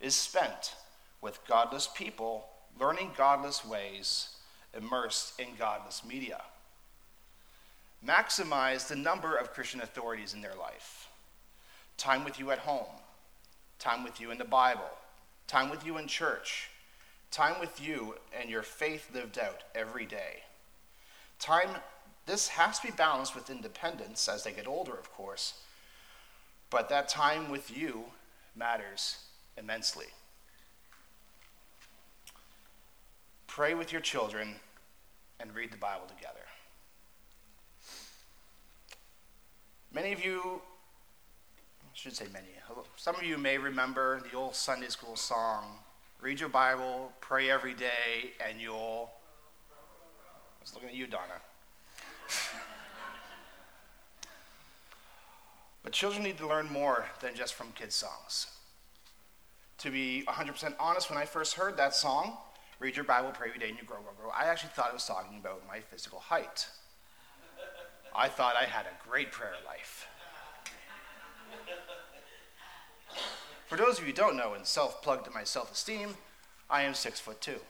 is 0.00 0.14
spent 0.14 0.74
with 1.20 1.44
godless 1.46 1.88
people 1.94 2.46
learning 2.78 3.12
godless 3.16 3.64
ways, 3.64 4.36
immersed 4.74 5.38
in 5.40 5.48
godless 5.58 6.04
media. 6.04 6.42
Maximize 8.06 8.86
the 8.86 8.96
number 8.96 9.36
of 9.36 9.52
Christian 9.52 9.80
authorities 9.80 10.34
in 10.34 10.40
their 10.40 10.54
life. 10.54 11.08
Time 11.96 12.24
with 12.24 12.38
you 12.38 12.50
at 12.52 12.60
home, 12.60 12.86
time 13.78 14.04
with 14.04 14.20
you 14.20 14.30
in 14.30 14.38
the 14.38 14.44
Bible, 14.44 14.90
time 15.48 15.68
with 15.68 15.84
you 15.84 15.98
in 15.98 16.06
church, 16.06 16.70
time 17.30 17.58
with 17.58 17.80
you 17.80 18.14
and 18.38 18.48
your 18.48 18.62
faith 18.62 19.10
lived 19.12 19.38
out 19.38 19.64
every 19.74 20.06
day. 20.06 20.44
Time, 21.38 21.70
this 22.26 22.48
has 22.48 22.78
to 22.78 22.86
be 22.86 22.92
balanced 22.92 23.34
with 23.34 23.50
independence 23.50 24.28
as 24.28 24.44
they 24.44 24.52
get 24.52 24.68
older, 24.68 24.92
of 24.94 25.12
course, 25.12 25.54
but 26.70 26.88
that 26.88 27.08
time 27.08 27.50
with 27.50 27.76
you 27.76 28.04
matters 28.54 29.24
immensely. 29.56 30.06
Pray 33.46 33.74
with 33.74 33.90
your 33.90 34.00
children 34.00 34.56
and 35.40 35.54
read 35.54 35.72
the 35.72 35.76
Bible 35.76 36.06
together. 36.06 36.47
Many 39.92 40.12
of 40.12 40.24
you, 40.24 40.60
I 41.82 41.86
should 41.94 42.14
say 42.14 42.26
many, 42.32 42.46
some 42.96 43.14
of 43.14 43.22
you 43.22 43.38
may 43.38 43.56
remember 43.58 44.20
the 44.30 44.36
old 44.36 44.54
Sunday 44.54 44.88
school 44.88 45.16
song 45.16 45.64
read 46.20 46.40
your 46.40 46.48
Bible, 46.48 47.12
pray 47.20 47.50
every 47.50 47.74
day, 47.74 48.32
and 48.46 48.60
you'll. 48.60 49.10
I 49.70 50.60
was 50.60 50.74
looking 50.74 50.88
at 50.88 50.94
you, 50.94 51.06
Donna. 51.06 51.40
but 55.82 55.92
children 55.92 56.24
need 56.24 56.38
to 56.38 56.46
learn 56.46 56.70
more 56.70 57.06
than 57.20 57.34
just 57.34 57.54
from 57.54 57.72
kids' 57.72 57.94
songs. 57.94 58.48
To 59.78 59.90
be 59.90 60.24
100% 60.26 60.74
honest, 60.80 61.08
when 61.08 61.18
I 61.18 61.24
first 61.24 61.54
heard 61.54 61.76
that 61.76 61.94
song, 61.94 62.36
read 62.80 62.96
your 62.96 63.04
Bible, 63.04 63.30
pray 63.32 63.48
every 63.48 63.60
day, 63.60 63.68
and 63.68 63.78
you 63.78 63.84
grow, 63.84 63.98
grow, 63.98 64.12
grow, 64.20 64.30
I 64.30 64.46
actually 64.46 64.70
thought 64.70 64.88
it 64.88 64.94
was 64.94 65.06
talking 65.06 65.38
about 65.38 65.62
my 65.68 65.78
physical 65.80 66.18
height. 66.18 66.66
I 68.18 68.28
thought 68.28 68.56
I 68.60 68.64
had 68.64 68.84
a 68.86 69.08
great 69.08 69.30
prayer 69.30 69.54
life. 69.64 70.08
For 73.68 73.76
those 73.76 73.98
of 73.98 74.00
you 74.00 74.06
who 74.06 74.12
don't 74.12 74.36
know, 74.36 74.54
and 74.54 74.66
self 74.66 75.02
plugged 75.02 75.26
to 75.26 75.30
my 75.30 75.44
self 75.44 75.72
esteem, 75.72 76.16
I 76.68 76.82
am 76.82 76.94
six 76.94 77.20
foot 77.20 77.40
two. 77.40 77.60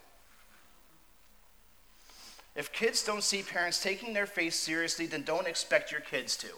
If 2.56 2.72
kids 2.72 3.04
don't 3.04 3.22
see 3.22 3.42
parents 3.42 3.82
taking 3.82 4.14
their 4.14 4.24
faith 4.24 4.54
seriously, 4.54 5.04
then 5.04 5.22
don't 5.22 5.46
expect 5.46 5.92
your 5.92 6.00
kids 6.00 6.34
to. 6.38 6.48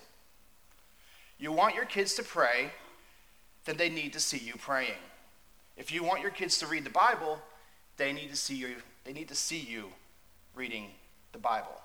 You 1.40 1.50
want 1.50 1.75
your 1.75 1.85
kids 1.85 2.14
to 2.14 2.23
pray, 2.23 2.70
then 3.64 3.76
they 3.76 3.88
need 3.88 4.12
to 4.12 4.20
see 4.20 4.38
you 4.38 4.54
praying. 4.56 5.02
If 5.76 5.90
you 5.90 6.04
want 6.04 6.23
your 6.23 6.30
kids 6.30 6.59
to 6.59 6.68
read 6.68 6.85
the 6.85 6.90
Bible, 6.90 7.40
they 7.97 8.12
need 8.12 8.30
to 8.30 8.37
see 8.37 8.54
you, 8.54 8.76
they 9.04 9.12
need 9.12 9.28
to 9.28 9.35
see 9.35 9.59
you 9.59 9.87
reading 10.54 10.87
the 11.32 11.38
Bible. 11.38 11.80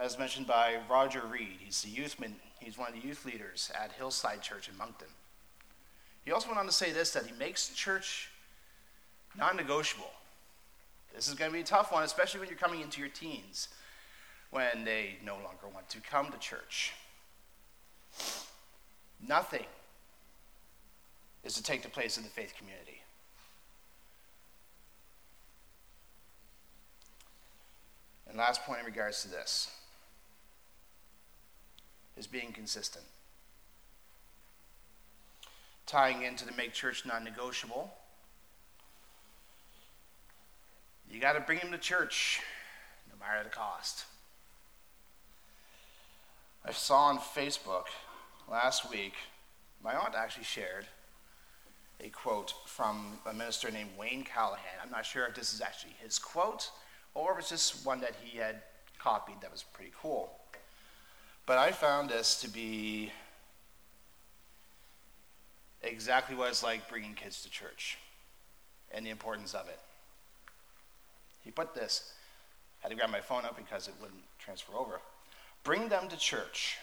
As 0.00 0.18
mentioned 0.18 0.46
by 0.46 0.78
Roger 0.88 1.20
Reed, 1.20 1.58
he's, 1.58 1.82
the 1.82 1.90
youthman, 1.90 2.32
he's 2.58 2.78
one 2.78 2.88
of 2.88 2.94
the 2.94 3.06
youth 3.06 3.26
leaders 3.26 3.70
at 3.78 3.92
Hillside 3.92 4.40
Church 4.40 4.66
in 4.66 4.78
Moncton. 4.78 5.08
He 6.24 6.32
also 6.32 6.48
went 6.48 6.58
on 6.58 6.64
to 6.64 6.72
say 6.72 6.90
this 6.90 7.10
that 7.10 7.26
he 7.26 7.32
makes 7.38 7.68
church 7.74 8.30
non 9.36 9.56
negotiable. 9.56 10.10
This 11.14 11.28
is 11.28 11.34
going 11.34 11.50
to 11.50 11.54
be 11.54 11.60
a 11.60 11.64
tough 11.64 11.92
one, 11.92 12.02
especially 12.02 12.40
when 12.40 12.48
you're 12.48 12.56
coming 12.56 12.80
into 12.80 12.98
your 12.98 13.10
teens, 13.10 13.68
when 14.50 14.84
they 14.86 15.16
no 15.22 15.34
longer 15.34 15.68
want 15.72 15.90
to 15.90 16.00
come 16.00 16.32
to 16.32 16.38
church. 16.38 16.94
Nothing 19.28 19.66
is 21.44 21.54
to 21.54 21.62
take 21.62 21.82
the 21.82 21.90
place 21.90 22.16
of 22.16 22.24
the 22.24 22.30
faith 22.30 22.54
community. 22.56 23.02
And 28.26 28.38
last 28.38 28.62
point 28.62 28.80
in 28.80 28.86
regards 28.86 29.22
to 29.22 29.28
this 29.28 29.70
is 32.20 32.28
being 32.28 32.52
consistent 32.52 33.04
tying 35.90 36.22
into 36.22 36.46
the 36.46 36.52
make 36.52 36.72
church 36.72 37.04
non 37.04 37.24
negotiable. 37.24 37.92
You 41.10 41.20
got 41.20 41.32
to 41.32 41.40
bring 41.40 41.58
him 41.58 41.72
to 41.72 41.78
church, 41.78 42.40
no 43.10 43.18
matter 43.18 43.42
the 43.42 43.50
cost. 43.50 44.04
I 46.64 46.70
saw 46.70 47.06
on 47.06 47.18
Facebook 47.18 47.86
last 48.48 48.88
week, 48.88 49.14
my 49.82 49.94
aunt 49.94 50.14
actually 50.14 50.44
shared 50.44 50.86
a 52.00 52.08
quote 52.10 52.54
from 52.66 53.18
a 53.26 53.34
minister 53.34 53.68
named 53.72 53.90
Wayne 53.98 54.22
Callahan. 54.22 54.78
I'm 54.82 54.92
not 54.92 55.04
sure 55.04 55.26
if 55.26 55.34
this 55.34 55.52
is 55.52 55.60
actually 55.60 55.94
his 56.00 56.20
quote 56.20 56.70
or 57.14 57.32
if 57.32 57.40
it's 57.40 57.48
just 57.48 57.84
one 57.84 58.00
that 58.02 58.14
he 58.22 58.38
had 58.38 58.62
copied 58.98 59.40
that 59.40 59.50
was 59.50 59.64
pretty 59.64 59.92
cool. 60.00 60.39
But 61.50 61.58
I 61.58 61.72
found 61.72 62.10
this 62.10 62.40
to 62.42 62.48
be 62.48 63.10
exactly 65.82 66.36
what 66.36 66.48
it's 66.48 66.62
like 66.62 66.88
bringing 66.88 67.14
kids 67.14 67.42
to 67.42 67.50
church 67.50 67.98
and 68.94 69.04
the 69.04 69.10
importance 69.10 69.52
of 69.52 69.66
it. 69.66 69.80
He 71.44 71.50
put 71.50 71.74
this, 71.74 72.12
I 72.80 72.86
had 72.86 72.90
to 72.90 72.94
grab 72.94 73.10
my 73.10 73.20
phone 73.20 73.44
up 73.44 73.56
because 73.56 73.88
it 73.88 73.94
wouldn't 74.00 74.22
transfer 74.38 74.76
over. 74.76 75.00
Bring 75.64 75.88
them 75.88 76.06
to 76.10 76.16
church. 76.16 76.78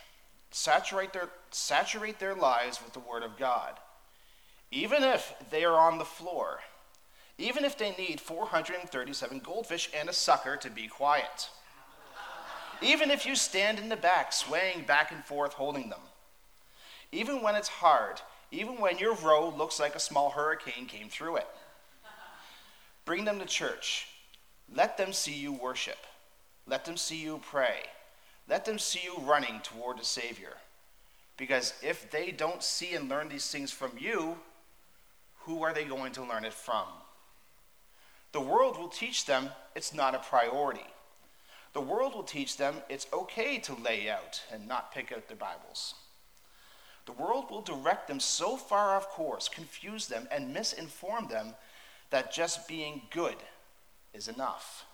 Saturate 0.51 1.13
their, 1.13 1.29
saturate 1.49 2.19
their 2.19 2.35
lives 2.35 2.81
with 2.83 2.91
the 2.91 2.99
Word 2.99 3.23
of 3.23 3.37
God. 3.37 3.75
Even 4.69 5.01
if 5.01 5.33
they 5.49 5.63
are 5.63 5.79
on 5.79 5.97
the 5.97 6.03
floor, 6.03 6.59
even 7.37 7.63
if 7.63 7.77
they 7.77 7.91
need 7.91 8.19
437 8.19 9.39
goldfish 9.39 9.89
and 9.97 10.09
a 10.09 10.13
sucker 10.13 10.57
to 10.57 10.69
be 10.69 10.89
quiet. 10.89 11.47
Even 12.81 13.09
if 13.09 13.25
you 13.25 13.35
stand 13.35 13.79
in 13.79 13.89
the 13.89 13.95
back, 13.95 14.31
swaying 14.31 14.85
back 14.85 15.11
and 15.11 15.23
forth, 15.23 15.53
holding 15.53 15.89
them. 15.89 16.01
Even 17.11 17.41
when 17.41 17.55
it's 17.55 17.67
hard, 17.67 18.21
even 18.51 18.79
when 18.79 18.97
your 18.97 19.15
row 19.15 19.49
looks 19.49 19.79
like 19.79 19.95
a 19.95 19.99
small 19.99 20.29
hurricane 20.29 20.85
came 20.85 21.09
through 21.09 21.37
it. 21.37 21.47
Bring 23.05 23.25
them 23.25 23.39
to 23.39 23.45
church. 23.45 24.07
Let 24.73 24.97
them 24.97 25.13
see 25.13 25.33
you 25.33 25.53
worship. 25.53 25.97
Let 26.67 26.85
them 26.85 26.97
see 26.97 27.17
you 27.17 27.39
pray. 27.49 27.83
Let 28.49 28.65
them 28.65 28.79
see 28.79 29.01
you 29.03 29.17
running 29.23 29.61
toward 29.61 29.97
the 29.97 30.05
Savior. 30.05 30.53
Because 31.37 31.73
if 31.81 32.09
they 32.11 32.31
don't 32.31 32.63
see 32.63 32.93
and 32.93 33.07
learn 33.07 33.29
these 33.29 33.49
things 33.49 33.71
from 33.71 33.91
you, 33.97 34.37
who 35.41 35.63
are 35.63 35.73
they 35.73 35.85
going 35.85 36.11
to 36.13 36.23
learn 36.23 36.43
it 36.43 36.53
from? 36.53 36.85
The 38.33 38.41
world 38.41 38.77
will 38.77 38.89
teach 38.89 39.25
them 39.25 39.49
it's 39.75 39.93
not 39.93 40.15
a 40.15 40.19
priority. 40.19 40.85
The 41.73 41.81
world 41.81 42.15
will 42.15 42.23
teach 42.23 42.57
them 42.57 42.75
it's 42.89 43.07
okay 43.13 43.59
to 43.59 43.75
lay 43.75 44.09
out 44.09 44.41
and 44.51 44.67
not 44.67 44.93
pick 44.93 45.11
out 45.11 45.27
their 45.27 45.37
Bibles. 45.37 45.93
The 47.05 47.13
world 47.13 47.49
will 47.49 47.61
direct 47.61 48.07
them 48.07 48.19
so 48.19 48.57
far 48.57 48.95
off 48.95 49.09
course, 49.09 49.47
confuse 49.47 50.07
them, 50.07 50.27
and 50.31 50.55
misinform 50.55 51.29
them 51.29 51.53
that 52.09 52.33
just 52.33 52.67
being 52.67 53.01
good 53.11 53.35
is 54.13 54.27
enough. 54.27 54.85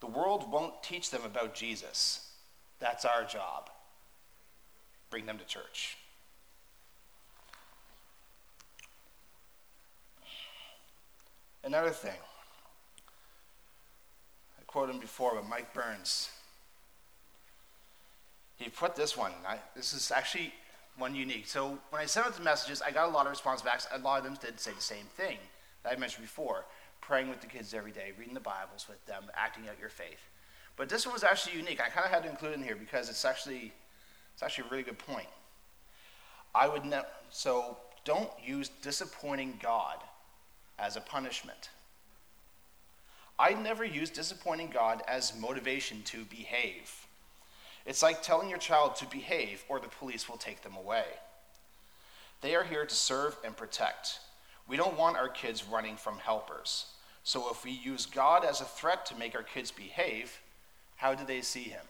The 0.00 0.06
world 0.06 0.50
won't 0.50 0.82
teach 0.82 1.10
them 1.10 1.22
about 1.24 1.54
Jesus. 1.54 2.32
That's 2.80 3.04
our 3.04 3.24
job. 3.24 3.70
Bring 5.10 5.26
them 5.26 5.38
to 5.38 5.44
church. 5.44 5.96
Another 11.62 11.90
thing, 11.90 12.18
Quoted 14.72 14.94
him 14.94 15.00
before, 15.00 15.34
but 15.34 15.48
Mike 15.48 15.74
Burns. 15.74 16.30
He 18.56 18.70
put 18.70 18.96
this 18.96 19.16
one. 19.16 19.32
I, 19.46 19.58
this 19.76 19.92
is 19.92 20.10
actually 20.10 20.52
one 20.96 21.14
unique. 21.14 21.46
So 21.46 21.78
when 21.90 22.00
I 22.00 22.06
sent 22.06 22.26
out 22.26 22.34
the 22.34 22.42
messages, 22.42 22.80
I 22.80 22.90
got 22.90 23.08
a 23.08 23.12
lot 23.12 23.26
of 23.26 23.30
response 23.30 23.60
backs. 23.60 23.86
A 23.92 23.98
lot 23.98 24.18
of 24.18 24.24
them 24.24 24.38
did 24.40 24.58
say 24.58 24.72
the 24.72 24.80
same 24.80 25.06
thing 25.16 25.36
that 25.82 25.92
I 25.92 25.96
mentioned 25.96 26.24
before 26.24 26.64
praying 27.02 27.28
with 27.28 27.40
the 27.40 27.46
kids 27.46 27.74
every 27.74 27.90
day, 27.90 28.12
reading 28.18 28.32
the 28.32 28.40
Bibles 28.40 28.86
with 28.88 29.04
them, 29.06 29.24
acting 29.34 29.68
out 29.68 29.78
your 29.78 29.90
faith. 29.90 30.20
But 30.76 30.88
this 30.88 31.04
one 31.04 31.12
was 31.12 31.24
actually 31.24 31.58
unique. 31.58 31.80
I 31.80 31.90
kind 31.90 32.06
of 32.06 32.12
had 32.12 32.22
to 32.22 32.30
include 32.30 32.52
it 32.52 32.54
in 32.54 32.62
here 32.62 32.76
because 32.76 33.10
it's 33.10 33.24
actually 33.26 33.72
it's 34.32 34.42
actually 34.42 34.68
a 34.68 34.70
really 34.70 34.84
good 34.84 34.98
point. 34.98 35.28
I 36.54 36.68
would 36.68 36.84
ne- 36.84 37.02
so 37.28 37.76
don't 38.04 38.30
use 38.42 38.70
disappointing 38.80 39.58
God 39.62 39.96
as 40.78 40.96
a 40.96 41.00
punishment. 41.00 41.68
I 43.42 43.54
never 43.54 43.84
use 43.84 44.08
disappointing 44.08 44.70
God 44.72 45.02
as 45.08 45.36
motivation 45.36 46.02
to 46.04 46.24
behave. 46.26 47.08
It's 47.84 48.00
like 48.00 48.22
telling 48.22 48.48
your 48.48 48.60
child 48.60 48.94
to 48.96 49.06
behave 49.06 49.64
or 49.68 49.80
the 49.80 49.88
police 49.88 50.28
will 50.28 50.36
take 50.36 50.62
them 50.62 50.76
away. 50.76 51.06
They 52.40 52.54
are 52.54 52.62
here 52.62 52.86
to 52.86 52.94
serve 52.94 53.36
and 53.44 53.56
protect. 53.56 54.20
We 54.68 54.76
don't 54.76 54.96
want 54.96 55.16
our 55.16 55.28
kids 55.28 55.64
running 55.64 55.96
from 55.96 56.18
helpers. 56.18 56.86
So 57.24 57.50
if 57.50 57.64
we 57.64 57.72
use 57.72 58.06
God 58.06 58.44
as 58.44 58.60
a 58.60 58.64
threat 58.64 59.06
to 59.06 59.16
make 59.16 59.34
our 59.34 59.42
kids 59.42 59.72
behave, 59.72 60.40
how 60.94 61.16
do 61.16 61.26
they 61.26 61.40
see 61.40 61.64
him? 61.64 61.84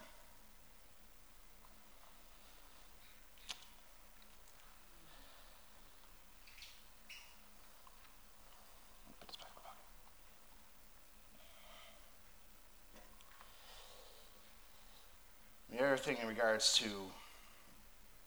Thing 15.83 16.17
in 16.21 16.27
regards 16.27 16.73
to 16.79 16.85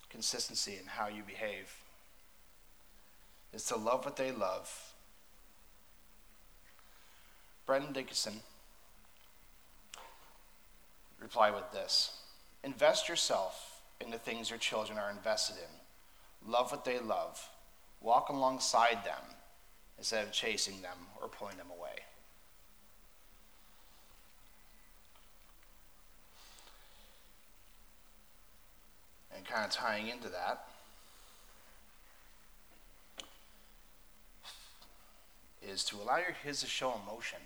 consistency 0.09 0.77
and 0.77 0.89
how 0.89 1.09
you 1.09 1.23
behave 1.27 1.75
is 3.53 3.65
to 3.65 3.77
love 3.77 4.05
what 4.05 4.17
they 4.17 4.31
love. 4.31 4.93
Brendan 7.65 7.93
Dickinson 7.93 8.41
replied 11.19 11.55
with 11.55 11.73
this 11.73 12.19
Invest 12.63 13.09
yourself 13.09 13.81
in 14.01 14.11
the 14.11 14.19
things 14.19 14.51
your 14.51 14.59
children 14.59 14.99
are 14.99 15.11
invested 15.11 15.57
in. 15.57 16.51
Love 16.51 16.71
what 16.71 16.85
they 16.85 16.99
love. 16.99 17.49
Walk 18.01 18.29
alongside 18.29 19.05
them 19.05 19.35
instead 19.99 20.25
of 20.25 20.31
chasing 20.31 20.83
them 20.83 20.99
or 21.21 21.29
pulling 21.29 21.57
them 21.57 21.71
away. 21.77 22.05
And 29.37 29.46
kind 29.57 29.65
of 29.65 29.73
tying 29.73 30.09
into 30.09 30.29
that, 30.29 30.67
is 35.67 35.83
to 35.83 35.97
allow 35.97 36.19
your 36.19 36.35
kids 36.45 36.61
to 36.61 36.67
show 36.67 36.95
emotion. 37.03 37.39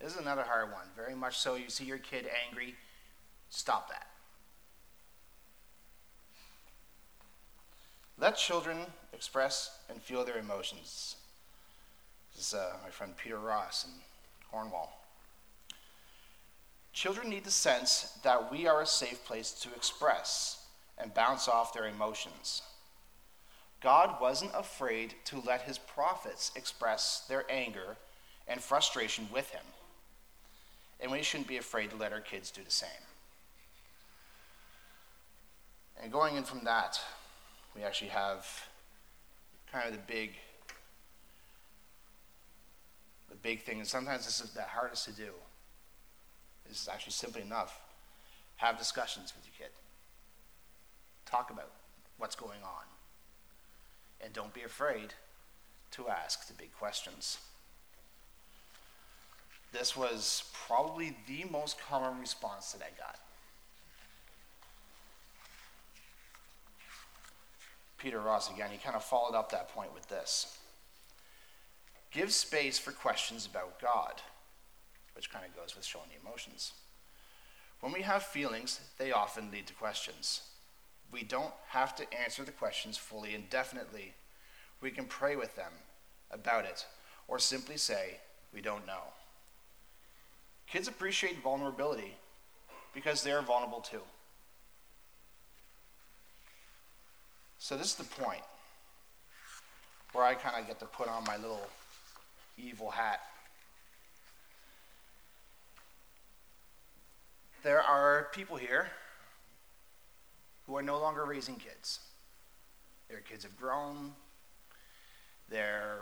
This 0.00 0.14
is 0.14 0.18
another 0.18 0.42
hard 0.42 0.72
one. 0.72 0.86
Very 0.96 1.14
much 1.14 1.36
so. 1.36 1.56
You 1.56 1.68
see 1.68 1.84
your 1.84 1.98
kid 1.98 2.26
angry, 2.48 2.76
stop 3.50 3.90
that. 3.90 4.06
Let 8.18 8.38
children 8.38 8.78
express 9.12 9.80
and 9.90 10.00
feel 10.00 10.24
their 10.24 10.38
emotions. 10.38 11.16
This 12.34 12.48
is 12.48 12.54
uh, 12.54 12.72
my 12.82 12.88
friend 12.88 13.12
Peter 13.18 13.38
Ross 13.38 13.84
in 13.84 13.90
Cornwall. 14.50 14.98
Children 16.96 17.28
need 17.28 17.44
the 17.44 17.50
sense 17.50 18.16
that 18.22 18.50
we 18.50 18.66
are 18.66 18.80
a 18.80 18.86
safe 18.86 19.22
place 19.26 19.52
to 19.52 19.68
express 19.74 20.64
and 20.96 21.12
bounce 21.12 21.46
off 21.46 21.74
their 21.74 21.88
emotions. 21.88 22.62
God 23.82 24.18
wasn't 24.18 24.52
afraid 24.54 25.14
to 25.26 25.42
let 25.46 25.60
his 25.60 25.76
prophets 25.76 26.52
express 26.56 27.26
their 27.28 27.44
anger 27.50 27.98
and 28.48 28.62
frustration 28.62 29.28
with 29.30 29.50
him. 29.50 29.64
And 30.98 31.12
we 31.12 31.22
shouldn't 31.22 31.48
be 31.48 31.58
afraid 31.58 31.90
to 31.90 31.96
let 31.96 32.14
our 32.14 32.20
kids 32.20 32.50
do 32.50 32.62
the 32.64 32.70
same. 32.70 32.88
And 36.02 36.10
going 36.10 36.36
in 36.36 36.44
from 36.44 36.64
that, 36.64 36.98
we 37.74 37.82
actually 37.82 38.08
have 38.08 38.46
kind 39.70 39.86
of 39.86 39.92
the 39.92 40.00
big 40.10 40.30
the 43.28 43.36
big 43.36 43.64
thing, 43.64 43.80
and 43.80 43.86
sometimes 43.86 44.24
this 44.24 44.40
is 44.40 44.52
the 44.52 44.62
hardest 44.62 45.04
to 45.04 45.12
do. 45.12 45.32
Is 46.70 46.88
actually 46.92 47.12
simply 47.12 47.42
enough. 47.42 47.80
Have 48.56 48.78
discussions 48.78 49.32
with 49.36 49.46
your 49.46 49.68
kid. 49.68 49.74
Talk 51.24 51.50
about 51.50 51.70
what's 52.18 52.36
going 52.36 52.62
on. 52.62 52.84
And 54.20 54.32
don't 54.32 54.52
be 54.52 54.62
afraid 54.62 55.14
to 55.92 56.08
ask 56.08 56.48
the 56.48 56.54
big 56.54 56.72
questions. 56.72 57.38
This 59.72 59.96
was 59.96 60.44
probably 60.66 61.16
the 61.26 61.44
most 61.50 61.78
common 61.80 62.18
response 62.20 62.72
that 62.72 62.82
I 62.82 62.98
got. 62.98 63.18
Peter 67.98 68.20
Ross 68.20 68.50
again, 68.50 68.70
he 68.70 68.78
kind 68.78 68.96
of 68.96 69.04
followed 69.04 69.34
up 69.34 69.50
that 69.50 69.68
point 69.68 69.92
with 69.94 70.08
this 70.08 70.58
Give 72.10 72.32
space 72.32 72.78
for 72.78 72.92
questions 72.92 73.46
about 73.46 73.80
God, 73.80 74.22
which 75.16 75.30
kind 75.30 75.44
of 75.44 75.56
goes 75.56 75.74
with 75.74 75.84
showing 75.84 76.06
the 76.10 76.28
emotions. 76.28 76.72
When 77.80 77.92
we 77.92 78.02
have 78.02 78.22
feelings, 78.22 78.80
they 78.98 79.10
often 79.10 79.50
lead 79.50 79.66
to 79.66 79.74
questions. 79.74 80.42
We 81.10 81.22
don't 81.22 81.52
have 81.68 81.96
to 81.96 82.14
answer 82.14 82.44
the 82.44 82.52
questions 82.52 82.96
fully 82.96 83.34
and 83.34 83.48
definitely. 83.48 84.12
We 84.80 84.90
can 84.90 85.06
pray 85.06 85.34
with 85.34 85.56
them 85.56 85.72
about 86.30 86.66
it 86.66 86.84
or 87.28 87.38
simply 87.38 87.78
say, 87.78 88.18
We 88.54 88.60
don't 88.60 88.86
know. 88.86 89.02
Kids 90.66 90.88
appreciate 90.88 91.42
vulnerability 91.42 92.14
because 92.94 93.22
they're 93.22 93.42
vulnerable 93.42 93.80
too. 93.80 94.02
So, 97.58 97.76
this 97.76 97.88
is 97.88 97.94
the 97.94 98.22
point 98.22 98.42
where 100.12 100.24
I 100.24 100.34
kind 100.34 100.60
of 100.60 100.66
get 100.66 100.78
to 100.80 100.86
put 100.86 101.08
on 101.08 101.24
my 101.24 101.36
little 101.36 101.66
evil 102.58 102.90
hat. 102.90 103.20
There 107.62 107.82
people 108.32 108.56
here 108.56 108.88
who 110.66 110.76
are 110.76 110.82
no 110.82 110.98
longer 110.98 111.24
raising 111.24 111.56
kids. 111.56 112.00
Their 113.08 113.20
kids 113.20 113.44
have 113.44 113.56
grown, 113.56 114.12
they're 115.48 115.98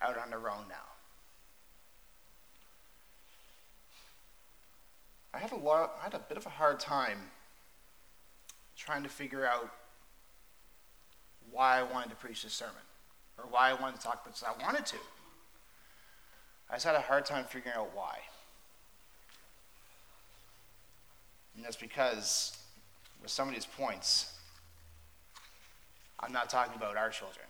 out 0.00 0.16
on 0.18 0.30
their 0.30 0.48
own 0.50 0.64
now. 0.68 0.76
I 5.32 5.38
had 5.38 5.50
a 5.50 5.56
lot, 5.56 5.96
I 6.00 6.04
had 6.04 6.14
a 6.14 6.20
bit 6.20 6.36
of 6.36 6.46
a 6.46 6.50
hard 6.50 6.78
time 6.78 7.18
trying 8.76 9.02
to 9.02 9.08
figure 9.08 9.44
out 9.44 9.68
why 11.50 11.78
I 11.78 11.82
wanted 11.82 12.10
to 12.10 12.16
preach 12.16 12.44
this 12.44 12.52
sermon 12.52 12.74
or 13.38 13.44
why 13.50 13.70
I 13.70 13.74
wanted 13.74 13.96
to 13.96 14.02
talk 14.02 14.22
about 14.22 14.34
this. 14.34 14.44
I 14.46 14.62
wanted 14.62 14.86
to. 14.86 14.96
I 16.70 16.74
just 16.74 16.86
had 16.86 16.94
a 16.94 17.00
hard 17.00 17.24
time 17.24 17.44
figuring 17.44 17.76
out 17.76 17.90
why. 17.94 18.18
And 21.54 21.64
that's 21.64 21.76
because 21.76 22.56
with 23.22 23.30
some 23.30 23.48
of 23.48 23.54
these 23.54 23.66
points, 23.66 24.32
I'm 26.20 26.32
not 26.32 26.48
talking 26.48 26.74
about 26.76 26.96
our 26.96 27.10
children. 27.10 27.46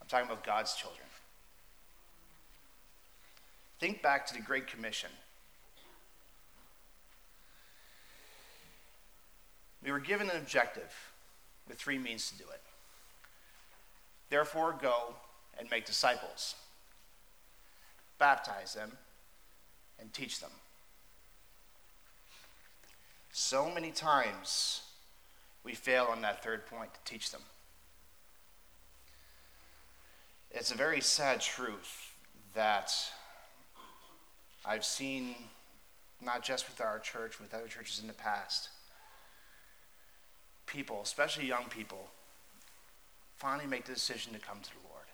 I'm 0.00 0.08
talking 0.08 0.26
about 0.26 0.44
God's 0.44 0.74
children. 0.74 1.06
Think 3.78 4.02
back 4.02 4.26
to 4.26 4.34
the 4.34 4.40
Great 4.40 4.66
Commission. 4.66 5.10
We 9.82 9.90
were 9.90 10.00
given 10.00 10.28
an 10.28 10.36
objective 10.36 10.94
with 11.66 11.78
three 11.78 11.98
means 11.98 12.30
to 12.30 12.38
do 12.38 12.44
it. 12.50 12.60
Therefore, 14.28 14.76
go 14.80 15.14
and 15.58 15.68
make 15.70 15.86
disciples, 15.86 16.54
baptize 18.18 18.74
them, 18.74 18.92
and 19.98 20.12
teach 20.12 20.40
them. 20.40 20.50
So 23.32 23.70
many 23.70 23.90
times 23.90 24.82
we 25.62 25.74
fail 25.74 26.08
on 26.10 26.22
that 26.22 26.42
third 26.42 26.66
point 26.66 26.90
to 26.94 27.00
teach 27.10 27.30
them. 27.30 27.42
It's 30.50 30.72
a 30.72 30.76
very 30.76 31.00
sad 31.00 31.40
truth 31.40 32.14
that 32.54 32.92
I've 34.64 34.84
seen, 34.84 35.34
not 36.20 36.42
just 36.42 36.68
with 36.68 36.80
our 36.80 36.98
church, 36.98 37.38
with 37.38 37.54
other 37.54 37.68
churches 37.68 38.00
in 38.00 38.08
the 38.08 38.12
past. 38.12 38.68
People, 40.66 41.00
especially 41.02 41.46
young 41.46 41.64
people, 41.70 42.08
finally 43.36 43.66
make 43.66 43.84
the 43.84 43.94
decision 43.94 44.32
to 44.32 44.40
come 44.40 44.58
to 44.60 44.70
the 44.70 44.88
Lord. 44.88 45.06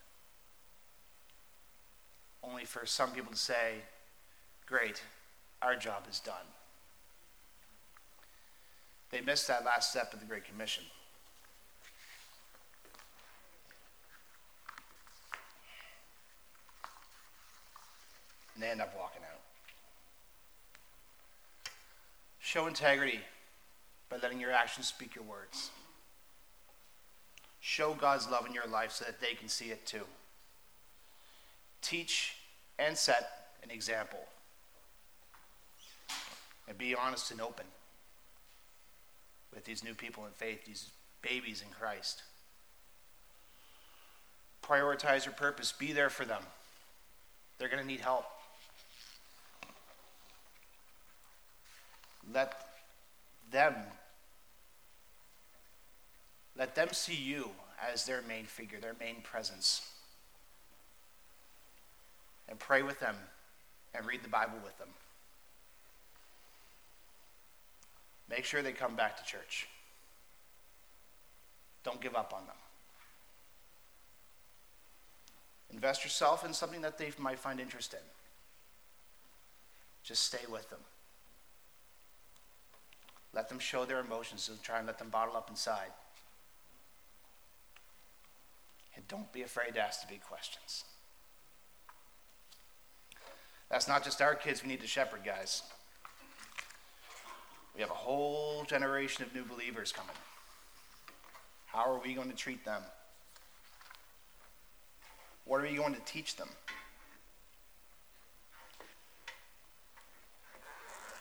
Only 2.43 2.65
for 2.65 2.87
some 2.87 3.11
people 3.11 3.33
to 3.33 3.39
say, 3.39 3.75
Great, 4.67 5.03
our 5.63 5.77
job 5.77 6.05
is 6.11 6.19
done. 6.19 6.35
They 9.17 9.23
missed 9.23 9.49
that 9.49 9.65
last 9.65 9.93
step 9.93 10.13
of 10.13 10.21
the 10.21 10.27
Great 10.27 10.45
Commission. 10.45 10.85
And 18.53 18.63
they 18.63 18.69
end 18.69 18.83
up 18.83 18.95
walking 18.95 19.23
out. 19.23 19.41
Show 22.41 22.67
integrity 22.67 23.21
by 24.11 24.19
letting 24.19 24.39
your 24.39 24.53
actions 24.53 24.87
speak 24.87 25.15
your 25.15 25.25
words. 25.25 25.71
Show 27.61 27.95
God's 27.95 28.29
love 28.29 28.45
in 28.45 28.53
your 28.53 28.67
life 28.67 28.93
so 28.93 29.07
that 29.07 29.19
they 29.19 29.33
can 29.33 29.49
see 29.49 29.71
it 29.71 29.87
too. 29.87 30.05
Teach 31.81 32.37
and 32.79 32.95
set 32.99 33.31
an 33.63 33.71
example. 33.71 34.21
And 36.69 36.77
be 36.77 36.95
honest 36.95 37.31
and 37.31 37.41
open 37.41 37.65
with 39.55 39.65
these 39.65 39.83
new 39.83 39.95
people 39.95 40.27
in 40.27 40.33
faith, 40.33 40.65
these 40.65 40.91
babies 41.23 41.63
in 41.63 41.73
Christ. 41.73 42.23
Prioritize 44.63 45.25
your 45.25 45.35
purpose, 45.35 45.73
be 45.73 45.93
there 45.93 46.11
for 46.11 46.25
them. 46.25 46.43
They're 47.59 47.69
going 47.69 47.83
to 47.83 47.87
need 47.87 48.01
help. 48.01 48.27
Let 52.33 52.55
them 53.51 53.75
let 56.59 56.75
them 56.75 56.89
see 56.93 57.15
you 57.15 57.51
as 57.93 58.07
their 58.07 58.23
main 58.23 58.45
figure, 58.45 58.81
their 58.81 58.97
main 58.99 59.17
presence. 59.23 59.83
And 62.49 62.59
pray 62.59 62.83
with 62.83 62.99
them 63.01 63.17
and 63.95 64.07
read 64.07 64.23
the 64.23 64.29
Bible 64.29 64.59
with 64.65 64.79
them. 64.79 64.89
Make 68.29 68.45
sure 68.45 68.63
they 68.63 68.73
come 68.73 68.97
back 68.97 69.17
to 69.19 69.25
church. 69.25 69.69
Don't 71.85 72.01
give 72.01 72.17
up 72.17 72.33
on 72.35 72.47
them. 72.47 72.57
Invest 75.73 76.05
yourself 76.05 76.45
in 76.45 76.53
something 76.53 76.81
that 76.81 76.99
they 76.99 77.11
might 77.19 77.39
find 77.39 77.61
interesting. 77.61 78.01
Just 80.03 80.25
stay 80.25 80.45
with 80.51 80.69
them. 80.71 80.81
Let 83.33 83.49
them 83.49 83.59
show 83.59 83.85
their 83.85 84.01
emotions 84.01 84.49
and 84.49 84.63
try 84.63 84.79
and 84.79 84.87
let 84.87 84.99
them 84.99 85.11
bottle 85.11 85.37
up 85.37 85.51
inside. 85.51 85.91
And 88.95 89.07
don't 89.09 89.31
be 89.33 89.43
afraid 89.43 89.75
to 89.75 89.81
ask 89.81 90.01
the 90.01 90.07
big 90.13 90.23
questions. 90.23 90.85
That's 93.71 93.89
not 93.89 94.05
just 94.05 94.23
our 94.23 94.35
kids 94.35 94.63
we 94.63 94.69
need 94.69 94.81
to 94.81 94.87
shepherd, 94.87 95.21
guys. 95.25 95.63
We 97.77 97.83
have 97.83 97.91
a 97.91 97.95
whole 97.95 98.65
generation 98.65 99.23
of 99.23 99.35
new 99.35 99.45
believers 99.45 99.93
coming. 99.93 100.17
How 101.67 101.93
are 101.93 102.01
we 102.03 102.15
going 102.15 102.31
to 102.31 102.37
treat 102.37 102.65
them? 102.65 102.83
What 105.45 105.61
are 105.61 105.63
we 105.63 105.77
going 105.77 105.95
to 105.95 106.01
teach 106.01 106.37
them? 106.37 106.49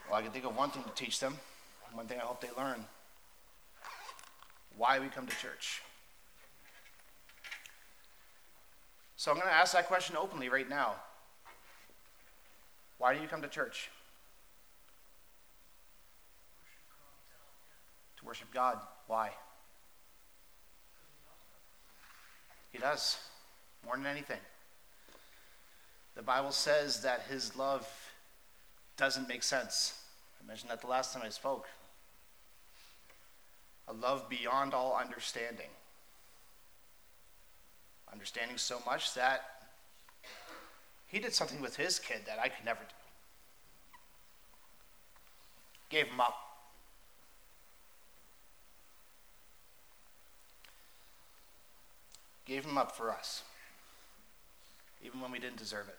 Well, 0.10 0.18
I 0.18 0.22
can 0.22 0.32
think 0.32 0.46
of 0.46 0.56
one 0.56 0.72
thing 0.72 0.84
to 0.84 0.92
teach 0.92 1.20
them, 1.20 1.38
one 1.94 2.08
thing 2.08 2.20
I 2.20 2.24
hope 2.24 2.40
they 2.40 2.50
learn 2.58 2.86
why 4.78 5.00
we 5.00 5.08
come 5.08 5.26
to 5.26 5.36
church. 5.38 5.82
So 9.16 9.32
I'm 9.32 9.38
going 9.38 9.48
to 9.48 9.54
ask 9.54 9.74
that 9.74 9.88
question 9.88 10.16
openly 10.18 10.50
right 10.50 10.70
now. 10.70 10.96
Why 12.98 13.14
do 13.14 13.22
you 13.22 13.28
come 13.28 13.42
to 13.42 13.48
church? 13.48 13.90
Worship 18.26 18.52
God. 18.54 18.80
Why? 19.08 19.32
He 22.72 22.78
does, 22.80 23.18
more 23.86 23.96
than 23.96 24.06
anything. 24.06 24.40
The 26.16 26.24
Bible 26.24 26.52
says 26.52 27.02
that 27.04 27.22
his 27.30 27.56
love 27.56 27.88
doesn't 28.98 29.28
make 29.28 29.44
sense. 29.44 30.02
I 30.44 30.48
mentioned 30.48 30.72
that 30.72 30.82
the 30.82 30.88
last 30.88 31.14
time 31.14 31.24
I 31.26 31.30
spoke. 31.30 31.68
A 33.88 33.94
love 33.94 34.28
beyond 34.30 34.74
all 34.74 34.98
understanding 35.00 35.68
understanding 38.16 38.58
so 38.58 38.80
much 38.86 39.14
that 39.14 39.42
he 41.08 41.20
did 41.20 41.34
something 41.34 41.62
with 41.62 41.76
his 41.76 42.00
kid 42.00 42.22
that 42.26 42.40
I 42.40 42.48
could 42.48 42.64
never 42.64 42.80
do. 42.80 42.96
Gave 45.90 46.08
him 46.08 46.22
up. 46.22 46.45
Gave 52.46 52.64
him 52.64 52.78
up 52.78 52.96
for 52.96 53.12
us, 53.12 53.44
even 55.04 55.20
when 55.20 55.32
we 55.32 55.40
didn't 55.40 55.58
deserve 55.58 55.88
it. 55.88 55.98